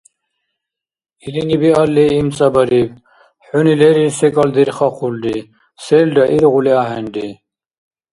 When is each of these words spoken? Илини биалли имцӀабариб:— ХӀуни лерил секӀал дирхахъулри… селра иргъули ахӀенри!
Илини 1.25 1.55
биалли 1.61 2.05
имцӀабариб:— 2.19 2.89
ХӀуни 3.45 3.73
лерил 3.81 4.11
секӀал 4.17 4.49
дирхахъулри… 4.55 5.37
селра 5.83 6.25
иргъули 6.35 6.73
ахӀенри! 6.81 7.27